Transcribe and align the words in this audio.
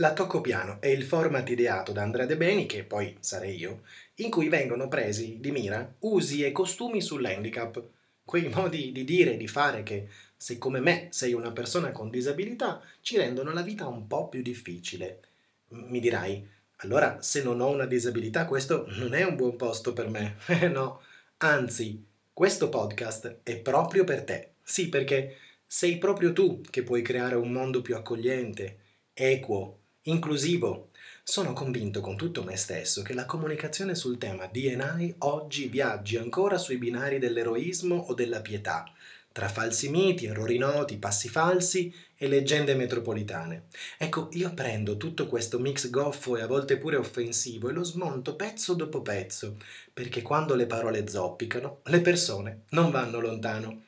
La 0.00 0.14
Tocco 0.14 0.40
Piano 0.40 0.78
è 0.80 0.86
il 0.86 1.04
format 1.04 1.46
ideato 1.50 1.92
da 1.92 2.00
Andrea 2.00 2.24
De 2.24 2.38
Beni, 2.38 2.64
che 2.64 2.84
poi 2.84 3.14
sarei 3.20 3.58
io, 3.58 3.82
in 4.14 4.30
cui 4.30 4.48
vengono 4.48 4.88
presi 4.88 5.36
di 5.40 5.50
mira 5.50 5.94
usi 5.98 6.42
e 6.42 6.52
costumi 6.52 7.02
sull'handicap, 7.02 7.82
quei 8.24 8.48
modi 8.54 8.92
di 8.92 9.04
dire 9.04 9.34
e 9.34 9.36
di 9.36 9.46
fare 9.46 9.82
che, 9.82 10.08
se 10.34 10.56
come 10.56 10.80
me 10.80 11.08
sei 11.10 11.34
una 11.34 11.52
persona 11.52 11.92
con 11.92 12.08
disabilità, 12.08 12.80
ci 13.02 13.18
rendono 13.18 13.52
la 13.52 13.60
vita 13.60 13.88
un 13.88 14.06
po' 14.06 14.28
più 14.28 14.40
difficile. 14.40 15.20
Mi 15.68 16.00
dirai, 16.00 16.48
allora 16.76 17.20
se 17.20 17.42
non 17.42 17.60
ho 17.60 17.68
una 17.68 17.84
disabilità 17.84 18.46
questo 18.46 18.86
non 18.92 19.12
è 19.12 19.22
un 19.22 19.36
buon 19.36 19.56
posto 19.56 19.92
per 19.92 20.08
me. 20.08 20.36
Eh 20.48 20.68
no, 20.68 21.02
anzi, 21.36 22.02
questo 22.32 22.70
podcast 22.70 23.40
è 23.42 23.58
proprio 23.58 24.04
per 24.04 24.24
te. 24.24 24.52
Sì, 24.62 24.88
perché 24.88 25.36
sei 25.66 25.98
proprio 25.98 26.32
tu 26.32 26.62
che 26.70 26.82
puoi 26.82 27.02
creare 27.02 27.34
un 27.34 27.52
mondo 27.52 27.82
più 27.82 27.94
accogliente, 27.94 28.78
equo, 29.12 29.79
inclusivo. 30.02 30.90
Sono 31.22 31.52
convinto 31.52 32.00
con 32.00 32.16
tutto 32.16 32.42
me 32.42 32.56
stesso 32.56 33.02
che 33.02 33.12
la 33.12 33.26
comunicazione 33.26 33.94
sul 33.94 34.18
tema 34.18 34.46
DNI 34.46 35.16
oggi 35.18 35.68
viaggi 35.68 36.16
ancora 36.16 36.58
sui 36.58 36.78
binari 36.78 37.18
dell'eroismo 37.18 37.96
o 37.96 38.14
della 38.14 38.40
pietà, 38.40 38.90
tra 39.32 39.48
falsi 39.48 39.90
miti, 39.90 40.26
errori 40.26 40.58
noti, 40.58 40.96
passi 40.96 41.28
falsi 41.28 41.94
e 42.16 42.26
leggende 42.26 42.74
metropolitane. 42.74 43.66
Ecco, 43.96 44.28
io 44.32 44.52
prendo 44.54 44.96
tutto 44.96 45.26
questo 45.26 45.60
mix 45.60 45.88
goffo 45.88 46.36
e 46.36 46.40
a 46.40 46.46
volte 46.46 46.78
pure 46.78 46.96
offensivo 46.96 47.68
e 47.68 47.72
lo 47.72 47.84
smonto 47.84 48.34
pezzo 48.34 48.74
dopo 48.74 49.02
pezzo, 49.02 49.56
perché 49.92 50.22
quando 50.22 50.54
le 50.54 50.66
parole 50.66 51.06
zoppicano, 51.06 51.80
le 51.84 52.00
persone 52.00 52.62
non 52.70 52.90
vanno 52.90 53.20
lontano. 53.20 53.84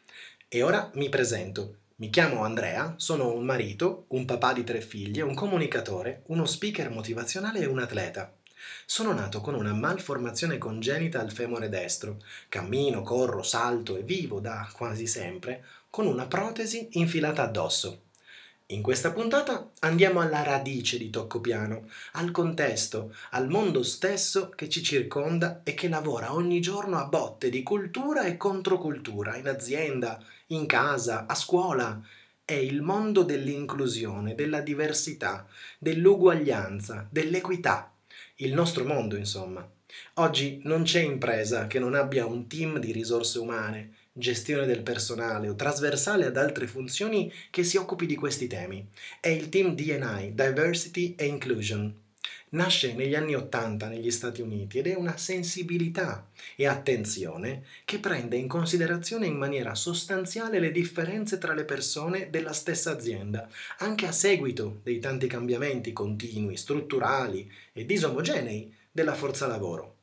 E 0.46 0.62
ora 0.62 0.90
mi 0.94 1.08
presento. 1.08 1.78
Mi 2.02 2.10
chiamo 2.10 2.42
Andrea, 2.42 2.94
sono 2.96 3.32
un 3.32 3.44
marito, 3.44 4.06
un 4.08 4.24
papà 4.24 4.52
di 4.52 4.64
tre 4.64 4.80
figlie, 4.80 5.22
un 5.22 5.34
comunicatore, 5.34 6.24
uno 6.26 6.46
speaker 6.46 6.90
motivazionale 6.90 7.60
e 7.60 7.66
un 7.66 7.78
atleta. 7.78 8.34
Sono 8.84 9.12
nato 9.12 9.40
con 9.40 9.54
una 9.54 9.72
malformazione 9.72 10.58
congenita 10.58 11.20
al 11.20 11.30
femore 11.30 11.68
destro. 11.68 12.16
Cammino, 12.48 13.02
corro, 13.02 13.44
salto 13.44 13.96
e 13.96 14.02
vivo 14.02 14.40
da 14.40 14.68
quasi 14.72 15.06
sempre 15.06 15.64
con 15.90 16.08
una 16.08 16.26
protesi 16.26 16.88
infilata 16.94 17.44
addosso. 17.44 18.06
In 18.72 18.80
questa 18.80 19.12
puntata 19.12 19.70
andiamo 19.80 20.20
alla 20.20 20.42
radice 20.42 20.96
di 20.96 21.10
Toccopiano, 21.10 21.90
al 22.12 22.30
contesto, 22.30 23.14
al 23.32 23.50
mondo 23.50 23.82
stesso 23.82 24.48
che 24.48 24.70
ci 24.70 24.82
circonda 24.82 25.60
e 25.62 25.74
che 25.74 25.90
lavora 25.90 26.32
ogni 26.32 26.58
giorno 26.58 26.96
a 26.96 27.04
botte 27.04 27.50
di 27.50 27.62
cultura 27.62 28.24
e 28.24 28.38
controcultura 28.38 29.36
in 29.36 29.46
azienda, 29.46 30.18
in 30.48 30.64
casa, 30.64 31.26
a 31.26 31.34
scuola. 31.34 32.00
È 32.42 32.54
il 32.54 32.80
mondo 32.80 33.24
dell'inclusione, 33.24 34.34
della 34.34 34.62
diversità, 34.62 35.46
dell'uguaglianza, 35.78 37.06
dell'equità. 37.10 37.92
Il 38.36 38.54
nostro 38.54 38.86
mondo, 38.86 39.16
insomma. 39.16 39.68
Oggi 40.14 40.60
non 40.64 40.82
c'è 40.82 41.00
impresa 41.00 41.66
che 41.66 41.78
non 41.78 41.94
abbia 41.94 42.26
un 42.26 42.46
team 42.46 42.78
di 42.78 42.92
risorse 42.92 43.38
umane, 43.38 43.92
gestione 44.12 44.66
del 44.66 44.82
personale 44.82 45.48
o 45.48 45.54
trasversale 45.54 46.26
ad 46.26 46.36
altre 46.36 46.66
funzioni 46.66 47.32
che 47.50 47.64
si 47.64 47.76
occupi 47.76 48.06
di 48.06 48.14
questi 48.14 48.46
temi. 48.46 48.86
È 49.20 49.28
il 49.28 49.48
team 49.48 49.74
DNI, 49.74 50.34
Diversity 50.34 51.14
e 51.16 51.26
Inclusion. 51.26 52.00
Nasce 52.50 52.92
negli 52.92 53.14
anni 53.14 53.34
Ottanta 53.34 53.88
negli 53.88 54.10
Stati 54.10 54.42
Uniti 54.42 54.78
ed 54.78 54.86
è 54.86 54.94
una 54.94 55.16
sensibilità 55.16 56.28
e 56.54 56.66
attenzione 56.66 57.64
che 57.86 57.98
prende 57.98 58.36
in 58.36 58.46
considerazione 58.46 59.26
in 59.26 59.36
maniera 59.36 59.74
sostanziale 59.74 60.58
le 60.58 60.70
differenze 60.70 61.38
tra 61.38 61.54
le 61.54 61.64
persone 61.64 62.28
della 62.28 62.52
stessa 62.52 62.90
azienda, 62.90 63.48
anche 63.78 64.06
a 64.06 64.12
seguito 64.12 64.80
dei 64.82 64.98
tanti 64.98 65.26
cambiamenti 65.28 65.94
continui, 65.94 66.58
strutturali 66.58 67.50
e 67.72 67.86
disomogenei 67.86 68.80
della 68.92 69.14
forza 69.14 69.46
lavoro. 69.46 69.96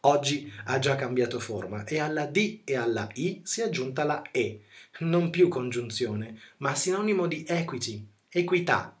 Oggi 0.00 0.52
ha 0.64 0.78
già 0.80 0.96
cambiato 0.96 1.38
forma 1.38 1.84
e 1.84 2.00
alla 2.00 2.26
D 2.26 2.62
e 2.64 2.74
alla 2.74 3.08
I 3.14 3.40
si 3.44 3.60
è 3.60 3.64
aggiunta 3.64 4.02
la 4.02 4.22
E, 4.32 4.64
non 4.98 5.30
più 5.30 5.48
congiunzione, 5.48 6.38
ma 6.58 6.74
sinonimo 6.74 7.26
di 7.28 7.44
equity, 7.46 8.04
equità, 8.28 9.00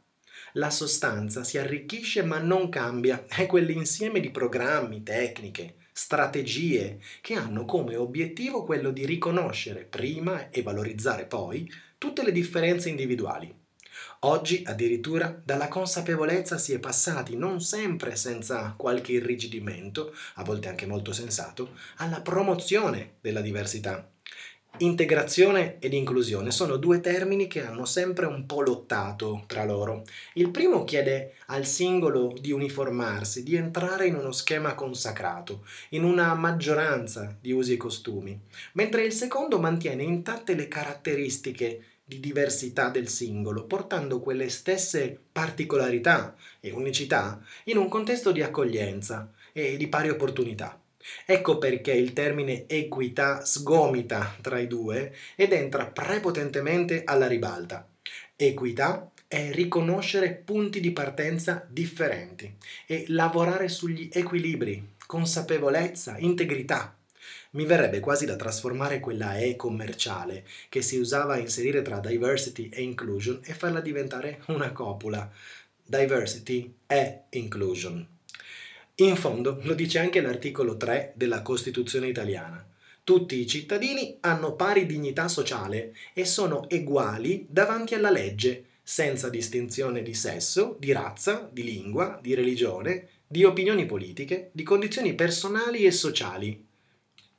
la 0.56 0.70
sostanza 0.70 1.44
si 1.44 1.58
arricchisce 1.58 2.22
ma 2.22 2.38
non 2.38 2.68
cambia, 2.68 3.24
è 3.26 3.46
quell'insieme 3.46 4.20
di 4.20 4.30
programmi, 4.30 5.02
tecniche, 5.02 5.76
strategie 5.92 7.00
che 7.20 7.34
hanno 7.34 7.64
come 7.64 7.96
obiettivo 7.96 8.64
quello 8.64 8.90
di 8.90 9.04
riconoscere 9.06 9.84
prima 9.84 10.50
e 10.50 10.62
valorizzare 10.62 11.24
poi 11.24 11.70
tutte 11.98 12.22
le 12.22 12.32
differenze 12.32 12.88
individuali. 12.88 13.61
Oggi 14.24 14.62
addirittura 14.64 15.36
dalla 15.44 15.66
consapevolezza 15.66 16.56
si 16.56 16.72
è 16.72 16.78
passati, 16.78 17.36
non 17.36 17.60
sempre 17.60 18.14
senza 18.14 18.72
qualche 18.76 19.10
irrigidimento, 19.10 20.14
a 20.34 20.44
volte 20.44 20.68
anche 20.68 20.86
molto 20.86 21.12
sensato, 21.12 21.70
alla 21.96 22.20
promozione 22.20 23.14
della 23.20 23.40
diversità. 23.40 24.08
Integrazione 24.78 25.80
ed 25.80 25.92
inclusione 25.92 26.52
sono 26.52 26.76
due 26.76 27.00
termini 27.00 27.48
che 27.48 27.66
hanno 27.66 27.84
sempre 27.84 28.26
un 28.26 28.46
po' 28.46 28.60
lottato 28.60 29.42
tra 29.48 29.64
loro. 29.64 30.04
Il 30.34 30.50
primo 30.50 30.84
chiede 30.84 31.34
al 31.46 31.66
singolo 31.66 32.32
di 32.40 32.52
uniformarsi, 32.52 33.42
di 33.42 33.56
entrare 33.56 34.06
in 34.06 34.14
uno 34.14 34.30
schema 34.30 34.76
consacrato, 34.76 35.64
in 35.90 36.04
una 36.04 36.32
maggioranza 36.34 37.36
di 37.40 37.50
usi 37.50 37.72
e 37.72 37.76
costumi, 37.76 38.40
mentre 38.74 39.02
il 39.02 39.12
secondo 39.12 39.58
mantiene 39.58 40.04
intatte 40.04 40.54
le 40.54 40.68
caratteristiche 40.68 41.86
di 42.12 42.20
diversità 42.20 42.88
del 42.88 43.08
singolo, 43.08 43.64
portando 43.64 44.20
quelle 44.20 44.48
stesse 44.48 45.18
particolarità 45.32 46.34
e 46.60 46.70
unicità 46.70 47.40
in 47.64 47.78
un 47.78 47.88
contesto 47.88 48.32
di 48.32 48.42
accoglienza 48.42 49.32
e 49.52 49.76
di 49.76 49.88
pari 49.88 50.10
opportunità. 50.10 50.78
Ecco 51.24 51.58
perché 51.58 51.92
il 51.92 52.12
termine 52.12 52.66
equità 52.68 53.44
sgomita 53.44 54.36
tra 54.40 54.58
i 54.58 54.66
due 54.66 55.14
ed 55.34 55.52
entra 55.52 55.86
prepotentemente 55.86 57.02
alla 57.04 57.26
ribalta. 57.26 57.88
Equità 58.36 59.10
è 59.26 59.50
riconoscere 59.50 60.32
punti 60.32 60.80
di 60.80 60.92
partenza 60.92 61.66
differenti 61.68 62.54
e 62.86 63.04
lavorare 63.08 63.68
sugli 63.68 64.08
equilibri, 64.12 64.94
consapevolezza, 65.06 66.16
integrità. 66.18 66.94
Mi 67.50 67.64
verrebbe 67.64 68.00
quasi 68.00 68.26
da 68.26 68.36
trasformare 68.36 69.00
quella 69.00 69.38
E 69.38 69.56
commerciale 69.56 70.44
che 70.68 70.82
si 70.82 70.96
usava 70.96 71.34
a 71.34 71.38
inserire 71.38 71.82
tra 71.82 72.00
diversity 72.00 72.68
e 72.68 72.82
inclusion 72.82 73.40
e 73.44 73.52
farla 73.52 73.80
diventare 73.80 74.42
una 74.46 74.72
copula. 74.72 75.30
Diversity 75.84 76.74
è 76.86 77.22
inclusion. 77.30 78.06
In 78.96 79.16
fondo 79.16 79.58
lo 79.62 79.74
dice 79.74 79.98
anche 79.98 80.20
l'articolo 80.20 80.76
3 80.76 81.12
della 81.16 81.42
Costituzione 81.42 82.08
italiana. 82.08 82.66
Tutti 83.04 83.36
i 83.36 83.46
cittadini 83.46 84.18
hanno 84.20 84.54
pari 84.54 84.86
dignità 84.86 85.26
sociale 85.28 85.94
e 86.12 86.24
sono 86.24 86.66
uguali 86.70 87.46
davanti 87.48 87.94
alla 87.94 88.10
legge, 88.10 88.66
senza 88.82 89.28
distinzione 89.28 90.02
di 90.02 90.14
sesso, 90.14 90.76
di 90.78 90.92
razza, 90.92 91.48
di 91.50 91.64
lingua, 91.64 92.18
di 92.22 92.34
religione, 92.34 93.08
di 93.26 93.44
opinioni 93.44 93.86
politiche, 93.86 94.50
di 94.52 94.62
condizioni 94.62 95.14
personali 95.14 95.84
e 95.84 95.90
sociali. 95.90 96.66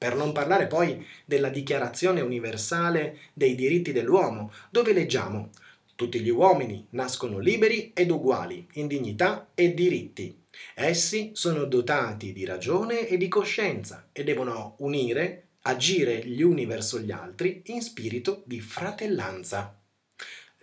Per 0.04 0.16
non 0.18 0.34
parlare 0.34 0.68
poi 0.68 1.08
della 1.24 1.48
Dichiarazione 1.48 2.20
universale 2.20 3.20
dei 3.32 3.56
diritti 3.56 3.94
dell'uomo, 3.94 4.52
dove 4.70 4.92
leggiamo 4.92 5.52
tutti 5.96 6.20
gli 6.20 6.28
uomini 6.30 6.86
nascono 6.90 7.40
liberi 7.40 7.92
ed 7.94 8.12
uguali 8.12 8.68
in 8.74 8.88
dignità 8.88 9.52
e 9.56 9.74
diritti 9.74 10.42
Essi 10.74 11.32
sono 11.34 11.64
dotati 11.64 12.34
di 12.34 12.44
ragione 12.44 13.08
e 13.08 13.16
di 13.16 13.30
coscienza 13.30 14.10
e 14.12 14.26
devono 14.26 14.76
unire, 14.80 15.52
agire 15.62 16.26
gli 16.26 16.42
uni 16.42 16.66
verso 16.66 17.00
gli 17.00 17.12
altri 17.12 17.62
in 17.68 17.82
spirito 17.82 18.44
di 18.46 18.60
fratellanza. 18.60 19.82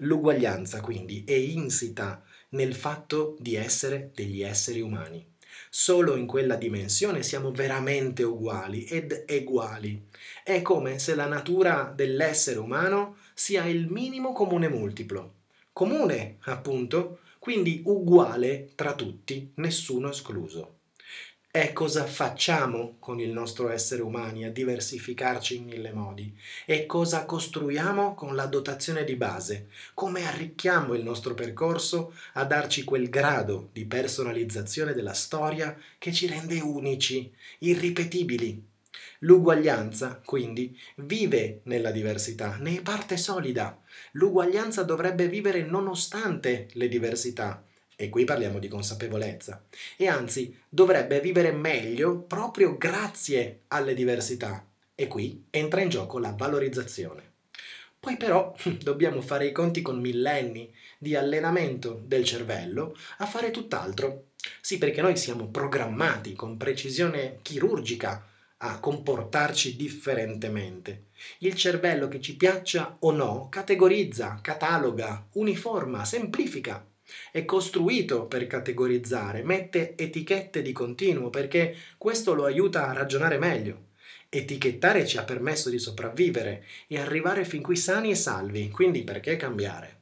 L'uguaglianza 0.01 0.83
quindi 0.83 1.25
è 1.27 1.33
insita 1.33 2.23
nel 2.51 2.75
fatto 2.75 3.37
di 3.39 3.55
essere 3.55 4.11
degli 4.15 4.43
esseri 4.43 4.83
umani. 4.83 5.27
Solo 5.69 6.17
in 6.17 6.27
quella 6.27 6.57
dimensione 6.57 7.23
siamo 7.23 7.51
veramente 7.51 8.23
uguali 8.23 8.85
ed 8.85 9.25
eguali. 9.27 10.09
È 10.43 10.63
come 10.63 10.99
se 10.99 11.15
la 11.15 11.27
natura 11.27 11.93
dell'essere 11.95 12.59
umano 12.59 13.17
sia 13.35 13.65
il 13.67 13.89
minimo 13.89 14.33
comune 14.33 14.69
multiplo. 14.69 15.35
Comune, 15.73 16.39
appunto, 16.43 17.21
quindi 17.39 17.83
uguale 17.85 18.71
tra 18.75 18.95
tutti, 18.95 19.53
nessuno 19.57 20.11
escluso. 20.11 20.80
E 21.53 21.73
cosa 21.73 22.07
facciamo 22.07 22.95
con 23.01 23.19
il 23.19 23.31
nostro 23.31 23.71
essere 23.71 24.03
umani 24.03 24.45
a 24.45 24.53
diversificarci 24.53 25.57
in 25.57 25.65
mille 25.65 25.91
modi? 25.91 26.33
E 26.65 26.87
cosa 26.87 27.25
costruiamo 27.25 28.15
con 28.15 28.37
la 28.37 28.47
dotazione 28.47 29.03
di 29.03 29.17
base? 29.17 29.67
Come 29.93 30.25
arricchiamo 30.29 30.95
il 30.95 31.03
nostro 31.03 31.35
percorso 31.35 32.15
a 32.35 32.45
darci 32.45 32.85
quel 32.85 33.09
grado 33.09 33.71
di 33.73 33.85
personalizzazione 33.85 34.93
della 34.93 35.13
storia 35.13 35.77
che 35.99 36.13
ci 36.13 36.29
rende 36.29 36.61
unici, 36.61 37.33
irripetibili? 37.59 38.65
L'uguaglianza, 39.19 40.23
quindi, 40.25 40.79
vive 40.99 41.63
nella 41.65 41.91
diversità, 41.91 42.59
ne 42.61 42.79
è 42.79 42.83
parte 42.83 43.17
solida. 43.17 43.77
L'uguaglianza 44.13 44.85
dovrebbe 44.85 45.27
vivere 45.27 45.63
nonostante 45.63 46.69
le 46.75 46.87
diversità. 46.87 47.65
E 48.01 48.09
qui 48.09 48.25
parliamo 48.25 48.59
di 48.59 48.67
consapevolezza, 48.67 49.63
e 49.99 50.09
anzi 50.09 50.59
dovrebbe 50.71 51.21
vivere 51.21 51.53
meglio 51.53 52.21
proprio 52.21 52.79
grazie 52.79 53.65
alle 53.69 53.93
diversità. 53.93 54.65
E 54.95 55.07
qui 55.07 55.45
entra 55.51 55.83
in 55.83 55.91
gioco 55.91 56.19
la 56.19 56.35
valorizzazione. 56.35 57.33
Poi 58.01 58.17
però 58.17 58.57
dobbiamo 58.81 59.21
fare 59.21 59.49
i 59.49 59.53
conti 59.53 59.83
con 59.83 60.01
millenni 60.01 60.73
di 60.97 61.15
allenamento 61.15 62.01
del 62.03 62.25
cervello 62.25 62.97
a 63.19 63.27
fare 63.27 63.51
tutt'altro. 63.51 64.29
Sì, 64.63 64.79
perché 64.79 65.03
noi 65.03 65.19
siamo 65.19 65.49
programmati 65.49 66.33
con 66.33 66.57
precisione 66.57 67.41
chirurgica 67.43 68.27
a 68.57 68.79
comportarci 68.79 69.77
differentemente. 69.77 71.09
Il 71.41 71.55
cervello 71.55 72.09
che 72.09 72.23
ci 72.23 72.37
piaccia 72.37 72.97
o 73.01 73.11
no 73.11 73.49
categorizza, 73.51 74.39
cataloga, 74.41 75.27
uniforma, 75.33 76.07
semplifica. 76.07 76.83
È 77.31 77.45
costruito 77.45 78.27
per 78.27 78.47
categorizzare, 78.47 79.43
mette 79.43 79.95
etichette 79.97 80.63
di 80.63 80.73
continuo 80.73 81.31
perché 81.31 81.77
questo 81.99 82.35
lo 82.35 82.45
aiuta 82.45 82.89
a 82.89 82.93
ragionare 82.93 83.39
meglio. 83.39 83.89
Etichettare 84.29 85.07
ci 85.07 85.19
ha 85.19 85.25
permesso 85.25 85.71
di 85.71 85.79
sopravvivere 85.79 86.65
e 86.87 86.99
arrivare 86.99 87.45
fin 87.45 87.63
qui 87.63 87.77
sani 87.77 88.11
e 88.11 88.15
salvi, 88.15 88.71
quindi 88.71 89.03
perché 89.03 89.37
cambiare? 89.37 89.99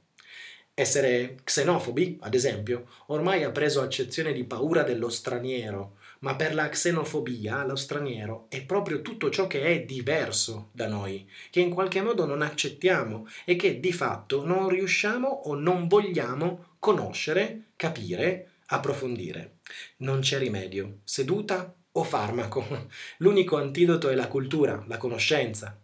Essere 0.74 1.38
xenofobi, 1.42 2.18
ad 2.20 2.34
esempio, 2.34 2.86
ormai 3.06 3.42
ha 3.42 3.50
preso 3.50 3.80
accezione 3.80 4.32
di 4.32 4.44
paura 4.44 4.84
dello 4.84 5.08
straniero, 5.08 5.96
ma 6.20 6.36
per 6.36 6.54
la 6.54 6.68
xenofobia 6.68 7.64
lo 7.64 7.74
straniero 7.74 8.46
è 8.48 8.62
proprio 8.64 9.02
tutto 9.02 9.30
ciò 9.30 9.46
che 9.46 9.62
è 9.62 9.84
diverso 9.84 10.68
da 10.72 10.86
noi, 10.86 11.28
che 11.50 11.60
in 11.60 11.70
qualche 11.70 12.00
modo 12.00 12.26
non 12.26 12.42
accettiamo 12.42 13.26
e 13.44 13.56
che 13.56 13.80
di 13.80 13.92
fatto 13.92 14.44
non 14.44 14.68
riusciamo 14.68 15.26
o 15.26 15.54
non 15.54 15.88
vogliamo 15.88 16.66
conoscere, 16.78 17.70
capire, 17.76 18.50
approfondire. 18.66 19.58
Non 19.98 20.20
c'è 20.20 20.38
rimedio. 20.38 21.00
Seduta 21.04 21.74
o 21.92 22.04
farmaco. 22.04 22.88
L'unico 23.18 23.56
antidoto 23.56 24.08
è 24.08 24.14
la 24.14 24.28
cultura, 24.28 24.82
la 24.86 24.96
conoscenza. 24.96 25.78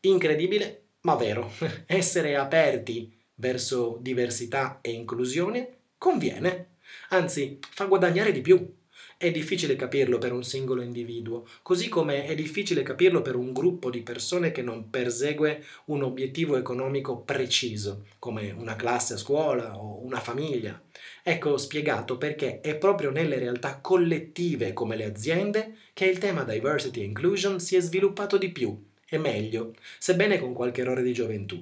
Incredibile, 0.00 0.82
ma 1.02 1.14
vero. 1.14 1.52
Essere 1.86 2.36
aperti 2.36 3.16
verso 3.34 3.98
diversità 4.00 4.78
e 4.80 4.90
inclusione 4.90 5.76
conviene, 5.96 6.76
anzi 7.10 7.58
fa 7.70 7.84
guadagnare 7.86 8.32
di 8.32 8.40
più. 8.40 8.76
È 9.20 9.32
difficile 9.32 9.74
capirlo 9.74 10.18
per 10.18 10.30
un 10.30 10.44
singolo 10.44 10.80
individuo, 10.80 11.44
così 11.62 11.88
come 11.88 12.24
è 12.24 12.36
difficile 12.36 12.84
capirlo 12.84 13.20
per 13.20 13.34
un 13.34 13.52
gruppo 13.52 13.90
di 13.90 14.02
persone 14.02 14.52
che 14.52 14.62
non 14.62 14.90
persegue 14.90 15.64
un 15.86 16.04
obiettivo 16.04 16.56
economico 16.56 17.18
preciso, 17.22 18.04
come 18.20 18.52
una 18.52 18.76
classe 18.76 19.14
a 19.14 19.16
scuola 19.16 19.76
o 19.76 20.04
una 20.04 20.20
famiglia. 20.20 20.80
Ecco 21.20 21.56
spiegato 21.56 22.16
perché 22.16 22.60
è 22.60 22.76
proprio 22.76 23.10
nelle 23.10 23.40
realtà 23.40 23.80
collettive 23.80 24.72
come 24.72 24.94
le 24.94 25.06
aziende 25.06 25.74
che 25.94 26.04
il 26.04 26.18
tema 26.18 26.44
diversity 26.44 27.00
e 27.00 27.06
inclusion 27.06 27.58
si 27.58 27.74
è 27.74 27.80
sviluppato 27.80 28.38
di 28.38 28.50
più 28.52 28.80
e 29.04 29.18
meglio, 29.18 29.74
sebbene 29.98 30.38
con 30.38 30.52
qualche 30.52 30.82
errore 30.82 31.02
di 31.02 31.12
gioventù. 31.12 31.60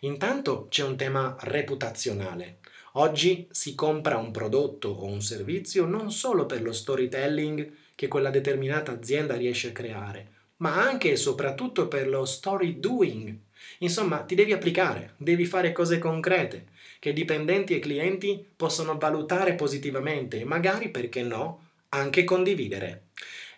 Intanto 0.00 0.66
c'è 0.68 0.82
un 0.82 0.96
tema 0.96 1.36
reputazionale. 1.42 2.58
Oggi 2.98 3.46
si 3.50 3.74
compra 3.74 4.16
un 4.16 4.30
prodotto 4.30 4.88
o 4.88 5.04
un 5.04 5.20
servizio 5.20 5.84
non 5.84 6.10
solo 6.10 6.46
per 6.46 6.62
lo 6.62 6.72
storytelling 6.72 7.70
che 7.94 8.08
quella 8.08 8.30
determinata 8.30 8.90
azienda 8.90 9.36
riesce 9.36 9.68
a 9.68 9.72
creare, 9.72 10.28
ma 10.58 10.82
anche 10.82 11.10
e 11.10 11.16
soprattutto 11.16 11.88
per 11.88 12.08
lo 12.08 12.24
story 12.24 12.80
doing. 12.80 13.36
Insomma, 13.80 14.22
ti 14.22 14.34
devi 14.34 14.54
applicare, 14.54 15.12
devi 15.18 15.44
fare 15.44 15.72
cose 15.72 15.98
concrete 15.98 16.68
che 16.98 17.12
dipendenti 17.12 17.74
e 17.74 17.80
clienti 17.80 18.42
possono 18.56 18.96
valutare 18.96 19.56
positivamente 19.56 20.40
e 20.40 20.46
magari, 20.46 20.88
perché 20.88 21.22
no, 21.22 21.64
anche 21.90 22.24
condividere. 22.24 23.08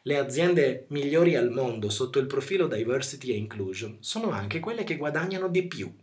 Le 0.03 0.19
aziende 0.19 0.87
migliori 0.89 1.37
al 1.37 1.53
mondo 1.53 1.91
sotto 1.91 2.19
il 2.19 2.27
profilo 2.27 2.67
diversity 2.67 3.31
e 3.31 3.37
inclusion 3.37 3.99
sono 4.01 4.31
anche 4.31 4.59
quelle 4.59 4.83
che 4.83 4.97
guadagnano 4.97 5.47
di 5.47 5.65
più. 5.69 5.95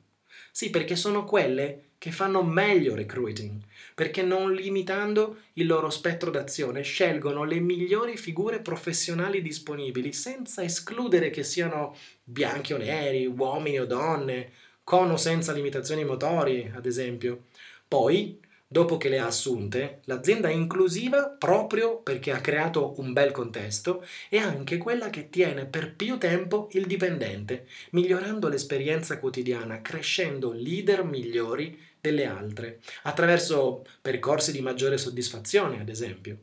Sì, 0.58 0.70
perché 0.70 0.96
sono 0.96 1.26
quelle 1.26 1.90
che 1.98 2.12
fanno 2.12 2.42
meglio 2.42 2.96
recruiting, 2.96 3.60
perché 3.94 4.22
non 4.22 4.54
limitando 4.54 5.40
il 5.54 5.66
loro 5.66 5.90
spettro 5.90 6.32
d'azione 6.32 6.82
scelgono 6.82 7.44
le 7.44 7.60
migliori 7.60 8.16
figure 8.16 8.62
professionali 8.62 9.42
disponibili 9.42 10.14
senza 10.14 10.64
escludere 10.64 11.30
che 11.30 11.44
siano 11.44 11.94
bianchi 12.24 12.72
o 12.72 12.78
neri, 12.78 13.26
uomini 13.26 13.82
o 13.82 13.86
donne, 13.86 14.52
con 14.86 15.12
o 15.12 15.18
senza 15.18 15.52
limitazioni 15.52 16.06
motori, 16.06 16.72
ad 16.74 16.86
esempio. 16.86 17.48
Poi 17.86 18.40
dopo 18.68 18.98
che 18.98 19.10
le 19.10 19.20
ha 19.20 19.28
assunte, 19.28 20.02
l'azienda 20.06 20.50
inclusiva 20.50 21.30
proprio 21.30 22.02
perché 22.02 22.32
ha 22.32 22.42
creato 22.42 23.00
un 23.00 23.14
bel 23.14 23.32
contesto 23.32 24.06
è 24.30 24.38
anche 24.38 24.78
quella 24.78 25.10
che 25.10 25.30
tiene 25.30 25.66
per 25.66 25.96
più 25.96 26.18
tempo 26.18 26.70
il 26.72 26.86
dipendente, 26.86 27.68
migliorando 27.92 28.48
l'esperienza 28.48 29.20
quotidiana, 29.20 29.82
crescendo 29.82 30.52
leader 30.52 31.04
migliori 31.04 31.78
delle 32.06 32.26
altre, 32.26 32.80
attraverso 33.04 33.84
percorsi 34.02 34.52
di 34.52 34.62
maggiore 34.62 34.98
soddisfazione, 34.98 35.80
ad 35.80 35.90
esempio 35.90 36.38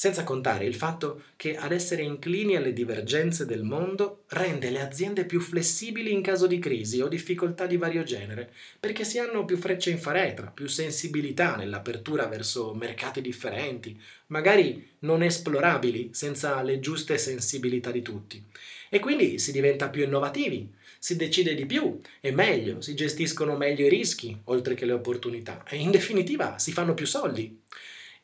senza 0.00 0.24
contare 0.24 0.64
il 0.64 0.74
fatto 0.74 1.24
che 1.36 1.56
ad 1.56 1.72
essere 1.72 2.00
inclini 2.00 2.56
alle 2.56 2.72
divergenze 2.72 3.44
del 3.44 3.64
mondo 3.64 4.22
rende 4.28 4.70
le 4.70 4.80
aziende 4.80 5.26
più 5.26 5.40
flessibili 5.40 6.10
in 6.10 6.22
caso 6.22 6.46
di 6.46 6.58
crisi 6.58 7.02
o 7.02 7.06
difficoltà 7.06 7.66
di 7.66 7.76
vario 7.76 8.02
genere, 8.02 8.50
perché 8.80 9.04
si 9.04 9.18
hanno 9.18 9.44
più 9.44 9.58
frecce 9.58 9.90
in 9.90 9.98
faretra, 9.98 10.46
più 10.46 10.68
sensibilità 10.68 11.54
nell'apertura 11.54 12.24
verso 12.28 12.72
mercati 12.72 13.20
differenti, 13.20 14.00
magari 14.30 14.88
non 15.00 15.22
esplorabili 15.22 16.10
senza 16.12 16.62
le 16.62 16.80
giuste 16.80 17.18
sensibilità 17.18 17.90
di 17.90 18.02
tutti. 18.02 18.42
E 18.88 18.98
quindi 18.98 19.38
si 19.38 19.52
diventa 19.52 19.88
più 19.88 20.02
innovativi, 20.02 20.68
si 20.98 21.16
decide 21.16 21.54
di 21.54 21.66
più 21.66 21.98
e 22.20 22.32
meglio, 22.32 22.80
si 22.80 22.94
gestiscono 22.94 23.56
meglio 23.56 23.86
i 23.86 23.88
rischi 23.88 24.36
oltre 24.44 24.74
che 24.74 24.84
le 24.84 24.92
opportunità 24.92 25.64
e 25.68 25.76
in 25.76 25.90
definitiva 25.90 26.58
si 26.58 26.72
fanno 26.72 26.94
più 26.94 27.06
soldi. 27.06 27.60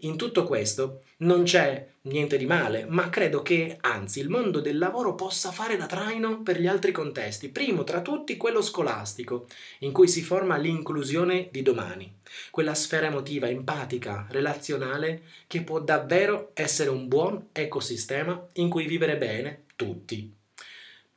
In 0.00 0.18
tutto 0.18 0.44
questo 0.44 1.00
non 1.18 1.44
c'è 1.44 1.88
niente 2.02 2.36
di 2.36 2.44
male, 2.44 2.84
ma 2.86 3.08
credo 3.08 3.40
che 3.40 3.78
anzi 3.80 4.20
il 4.20 4.28
mondo 4.28 4.60
del 4.60 4.76
lavoro 4.76 5.14
possa 5.14 5.50
fare 5.52 5.78
da 5.78 5.86
traino 5.86 6.42
per 6.42 6.60
gli 6.60 6.66
altri 6.66 6.92
contesti, 6.92 7.48
primo 7.48 7.82
tra 7.82 8.02
tutti 8.02 8.36
quello 8.36 8.60
scolastico, 8.60 9.46
in 9.80 9.92
cui 9.92 10.06
si 10.06 10.22
forma 10.22 10.58
l'inclusione 10.58 11.48
di 11.50 11.62
domani, 11.62 12.18
quella 12.50 12.74
sfera 12.74 13.06
emotiva, 13.06 13.48
empatica, 13.48 14.26
relazionale 14.28 15.22
che 15.46 15.62
può 15.62 15.80
davvero 15.80 16.50
essere 16.52 16.90
un 16.90 17.08
buon 17.08 17.48
ecosistema 17.52 18.46
in 18.54 18.68
cui 18.68 18.86
vivere 18.86 19.16
bene 19.16 19.64
tutti. 19.76 20.30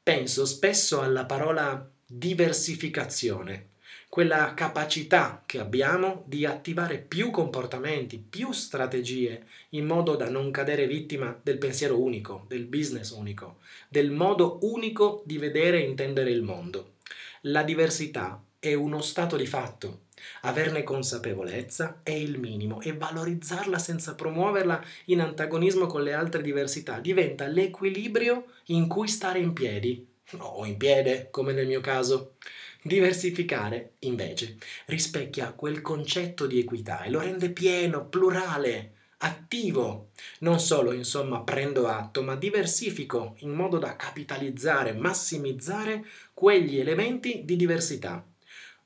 Penso 0.01 0.45
spesso 0.45 1.01
alla 1.01 1.25
parola 1.25 1.86
diversificazione 2.05 3.68
quella 4.09 4.55
capacità 4.55 5.43
che 5.45 5.59
abbiamo 5.59 6.23
di 6.25 6.43
attivare 6.43 6.97
più 6.97 7.29
comportamenti, 7.29 8.17
più 8.17 8.51
strategie, 8.51 9.45
in 9.69 9.85
modo 9.85 10.15
da 10.15 10.29
non 10.29 10.49
cadere 10.49 10.87
vittima 10.87 11.39
del 11.39 11.59
pensiero 11.59 12.01
unico, 12.01 12.45
del 12.47 12.65
business 12.65 13.11
unico, 13.11 13.57
del 13.87 14.09
modo 14.09 14.57
unico 14.63 15.21
di 15.25 15.37
vedere 15.37 15.77
e 15.77 15.87
intendere 15.87 16.31
il 16.31 16.41
mondo. 16.41 16.93
La 17.41 17.61
diversità 17.61 18.43
è 18.57 18.73
uno 18.73 18.99
stato 19.01 19.37
di 19.37 19.45
fatto. 19.45 20.07
Averne 20.41 20.81
consapevolezza 20.81 21.99
è 22.01 22.11
il 22.11 22.39
minimo 22.39 22.81
e 22.81 22.93
valorizzarla 22.93 23.77
senza 23.77 24.15
promuoverla 24.15 24.83
in 25.05 25.21
antagonismo 25.21 25.85
con 25.85 26.01
le 26.01 26.13
altre 26.13 26.41
diversità 26.41 26.99
diventa 26.99 27.45
l'equilibrio 27.45 28.45
in 28.65 28.87
cui 28.87 29.07
stare 29.07 29.39
in 29.39 29.53
piedi, 29.53 30.05
o 30.37 30.65
in 30.65 30.77
piede, 30.77 31.27
come 31.29 31.53
nel 31.53 31.67
mio 31.67 31.79
caso. 31.79 32.33
Diversificare, 32.81 33.95
invece, 34.00 34.57
rispecchia 34.86 35.51
quel 35.51 35.81
concetto 35.81 36.48
di 36.48 36.59
equità 36.59 37.03
e 37.03 37.09
lo 37.09 37.19
rende 37.19 37.50
pieno, 37.50 38.07
plurale, 38.07 38.93
attivo. 39.17 40.12
Non 40.39 40.62
solo, 40.62 40.93
insomma, 40.93 41.41
prendo 41.41 41.88
atto, 41.88 42.24
ma 42.24 42.36
diversifico 42.36 43.36
in 43.39 43.51
modo 43.51 43.79
da 43.79 43.98
capitalizzare, 43.98 44.93
massimizzare 44.93 46.05
quegli 46.33 46.79
elementi 46.79 47.41
di 47.43 47.57
diversità. 47.57 48.25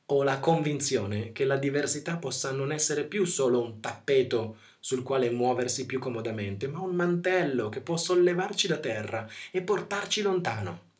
Ho 0.08 0.24
la 0.24 0.40
convinzione 0.40 1.32
che 1.32 1.46
la 1.46 1.58
diversità 1.58 2.18
possa 2.18 2.52
non 2.52 2.72
essere 2.72 3.06
più 3.06 3.26
solo 3.26 3.62
un 3.62 3.80
tappeto 3.80 4.58
sul 4.80 5.04
quale 5.04 5.30
muoversi 5.30 5.86
più 5.86 6.00
comodamente, 6.00 6.68
ma 6.68 6.80
un 6.80 6.96
mantello 6.96 7.70
che 7.70 7.82
può 7.82 7.96
sollevarci 7.96 8.68
da 8.68 8.78
terra 8.78 9.30
e 9.52 9.62
portarci 9.62 10.24
lontano. 10.24 10.93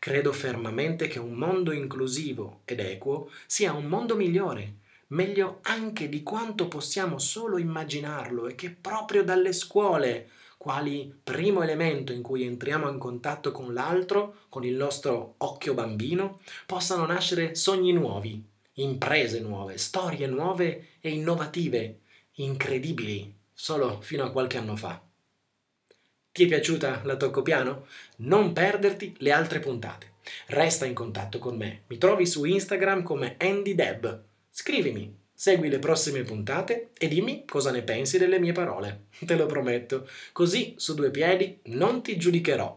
Credo 0.00 0.32
fermamente 0.32 1.08
che 1.08 1.18
un 1.18 1.34
mondo 1.34 1.72
inclusivo 1.72 2.62
ed 2.64 2.80
equo 2.80 3.30
sia 3.44 3.74
un 3.74 3.84
mondo 3.84 4.16
migliore, 4.16 4.76
meglio 5.08 5.58
anche 5.64 6.08
di 6.08 6.22
quanto 6.22 6.68
possiamo 6.68 7.18
solo 7.18 7.58
immaginarlo 7.58 8.46
e 8.46 8.54
che 8.54 8.70
proprio 8.70 9.22
dalle 9.22 9.52
scuole, 9.52 10.30
quali 10.56 11.14
primo 11.22 11.62
elemento 11.62 12.14
in 12.14 12.22
cui 12.22 12.44
entriamo 12.44 12.88
in 12.88 12.96
contatto 12.96 13.52
con 13.52 13.74
l'altro, 13.74 14.46
con 14.48 14.64
il 14.64 14.74
nostro 14.74 15.34
occhio 15.36 15.74
bambino, 15.74 16.40
possano 16.64 17.04
nascere 17.04 17.54
sogni 17.54 17.92
nuovi, 17.92 18.42
imprese 18.76 19.40
nuove, 19.40 19.76
storie 19.76 20.26
nuove 20.26 20.92
e 21.00 21.10
innovative, 21.10 22.00
incredibili 22.36 23.36
solo 23.52 24.00
fino 24.00 24.24
a 24.24 24.30
qualche 24.30 24.56
anno 24.56 24.76
fa. 24.76 25.09
Ti 26.40 26.46
è 26.46 26.48
piaciuta 26.48 27.02
la 27.04 27.16
Tocco 27.16 27.42
Piano? 27.42 27.84
Non 28.20 28.54
perderti 28.54 29.14
le 29.18 29.30
altre 29.30 29.58
puntate. 29.58 30.12
Resta 30.46 30.86
in 30.86 30.94
contatto 30.94 31.38
con 31.38 31.54
me. 31.54 31.82
Mi 31.88 31.98
trovi 31.98 32.24
su 32.24 32.44
Instagram 32.44 33.02
come 33.02 33.36
AndyDeb. 33.38 34.22
Scrivimi, 34.48 35.14
segui 35.34 35.68
le 35.68 35.78
prossime 35.78 36.22
puntate 36.22 36.92
e 36.96 37.08
dimmi 37.08 37.44
cosa 37.44 37.70
ne 37.70 37.82
pensi 37.82 38.16
delle 38.16 38.38
mie 38.38 38.52
parole. 38.52 39.08
Te 39.26 39.36
lo 39.36 39.44
prometto. 39.44 40.08
Così, 40.32 40.72
su 40.78 40.94
due 40.94 41.10
piedi, 41.10 41.58
non 41.64 42.02
ti 42.02 42.16
giudicherò 42.16 42.74